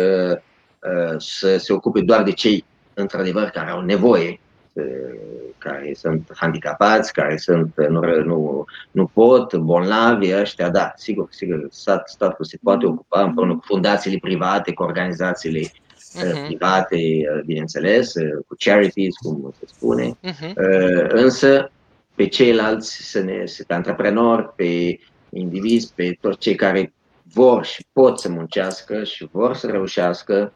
[0.79, 4.41] uh, să se ocupe doar de cei, într-adevăr, care au nevoie,
[5.59, 12.09] care sunt handicapați, care sunt, nu, nu, nu pot, bolnavi, ăștia, da, sigur, sigur, stat,
[12.09, 16.47] statul se poate ocupa împreună cu fundațiile private, cu organizațiile uh-huh.
[16.47, 18.13] private, uh, bineînțeles,
[18.47, 20.53] cu charities, cum se spune, uh-huh.
[21.09, 21.71] însă
[22.15, 24.99] pe ceilalți, să ne, pe antreprenori, pe
[25.31, 26.93] indivizi, pe toți cei care
[27.33, 30.53] vor și pot să muncească și vor să reușească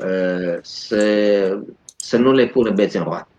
[0.00, 1.58] uh, să,
[1.96, 3.29] să nu le pună bețe în roate.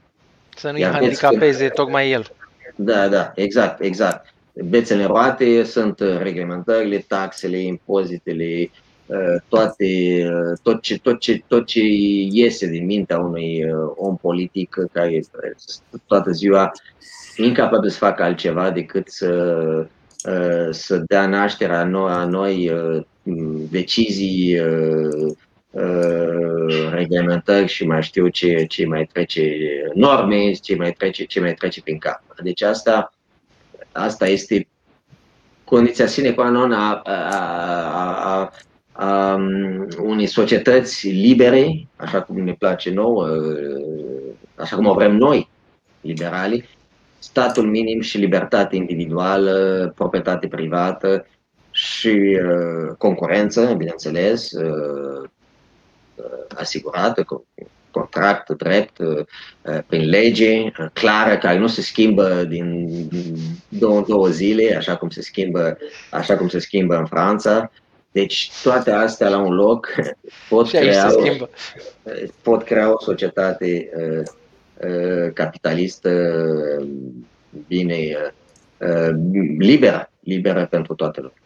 [0.55, 2.31] Să nu-i handicapeze tocmai el.
[2.75, 4.33] Da, da, exact, exact.
[4.53, 8.69] Bețele roate sunt reglementările, taxele, impozitele,
[9.05, 9.85] uh, toate,
[10.25, 11.81] uh, tot, ce, tot, ce, tot ce
[12.31, 15.23] iese din mintea unui om politic care
[16.05, 16.71] toată ziua
[17.35, 19.29] incapabil să facă altceva decât să
[20.27, 23.03] Uh, să dea naștere a noi, a noi uh,
[23.69, 25.35] decizii, uh,
[26.91, 29.57] reglementări și mai știu ce, ce mai trece,
[29.93, 32.21] norme, ce mai trece, ce mai trece prin cap.
[32.43, 33.13] Deci asta,
[33.91, 34.67] asta este
[35.63, 38.51] condiția sine qua non a, a, a, a,
[38.91, 43.27] a um, unei societăți libere, așa cum ne place nouă,
[44.55, 45.49] așa cum o vrem noi,
[46.01, 46.69] liberali,
[47.19, 51.25] statul minim și libertate individuală, proprietate privată
[51.71, 55.29] și uh, concurență, bineînțeles, uh, uh,
[56.55, 57.45] asigurată, cu
[57.91, 59.25] contract drept, uh,
[59.87, 62.89] prin lege uh, clară, care nu se schimbă din
[63.67, 65.77] două în două zile, așa cum se schimbă,
[66.11, 67.71] așa cum se schimbă în Franța.
[68.11, 69.87] Deci toate astea la un loc
[70.49, 71.11] pot, crea,
[72.41, 74.23] pot crea o societate uh,
[74.87, 76.09] Uh, capitalistă
[77.67, 77.95] bine
[78.77, 79.09] uh,
[79.57, 81.37] liberă, liberă pentru toată lumea.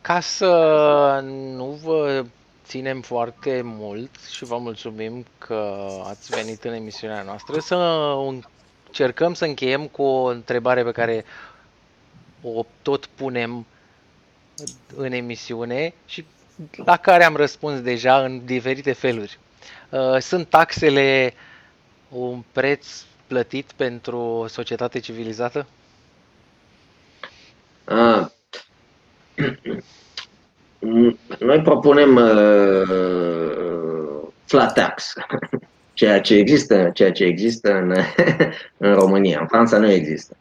[0.00, 1.24] Ca să
[1.56, 2.24] nu vă
[2.70, 7.74] ținem foarte mult și vă mulțumim că ați venit în emisiunea noastră, să
[8.86, 11.24] încercăm să încheiem cu o întrebare pe care
[12.42, 13.66] o tot punem
[14.96, 16.24] în emisiune și
[16.84, 19.38] la care am răspuns deja în diferite feluri.
[19.90, 21.40] Uh, sunt taxele uh,
[22.10, 25.66] un preț plătit pentru o societate civilizată?
[27.84, 28.26] Ah.
[31.38, 33.70] Noi propunem uh,
[34.44, 35.12] flat tax,
[35.92, 37.94] ceea ce există, ceea ce există în,
[38.88, 39.38] în România.
[39.40, 40.36] În Franța nu există.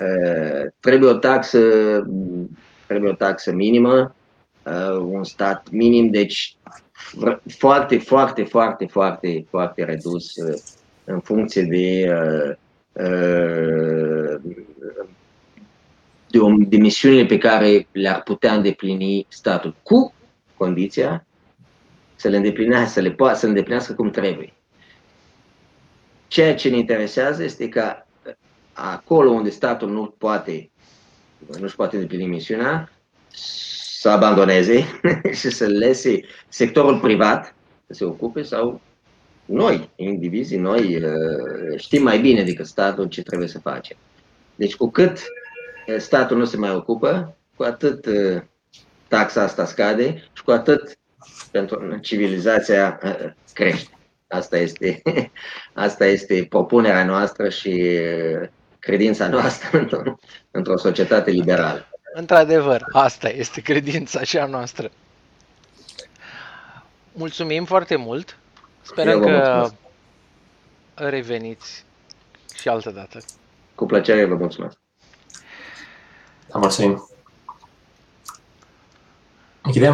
[0.00, 1.58] Uh, trebuie o taxă,
[2.86, 4.14] trebuie o taxă minimă
[4.62, 6.56] uh, un stat minim, deci
[7.48, 10.60] foarte, foarte, foarte, foarte, foarte redus uh,
[11.04, 12.54] în funcție de, uh,
[12.92, 14.40] uh,
[16.32, 20.14] de, o, de misiunile pe care le-ar putea îndeplini statul, cu
[20.56, 21.26] condiția
[22.14, 24.52] să le îndeplinească, să le, poată, să le îndeplinească cum trebuie.
[26.28, 28.06] Ceea ce ne interesează este ca
[28.72, 30.70] acolo unde statul nu poate,
[31.60, 32.92] nu-și poate îndeplini misiunea,
[33.98, 34.84] să abandoneze
[35.40, 37.54] și să lese sectorul privat
[37.86, 38.80] să se ocupe sau
[39.44, 43.96] noi, indivizii, noi uh, știm mai bine decât statul ce trebuie să facem.
[44.54, 45.41] Deci cu cât uh,
[45.98, 48.42] statul nu se mai ocupă, cu atât uh,
[49.08, 50.98] taxa asta scade și cu atât
[51.50, 53.00] pentru civilizația
[53.52, 53.96] crește.
[54.28, 55.02] Asta este,
[55.86, 58.00] asta este propunerea noastră și
[58.78, 60.18] credința noastră într-o,
[60.50, 61.86] într societate liberală.
[62.14, 64.90] Într-adevăr, asta este credința și a noastră.
[67.12, 68.38] Mulțumim foarte mult.
[68.82, 69.68] Sperăm că
[70.94, 71.84] reveniți
[72.54, 73.18] și altă dată.
[73.74, 74.81] Cu plăcere, vă mulțumesc.
[76.52, 77.08] Da, mulțumim.
[79.62, 79.90] Închidem.